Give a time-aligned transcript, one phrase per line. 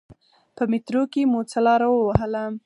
[0.55, 2.43] په میترو کې مو څه لاره و وهله.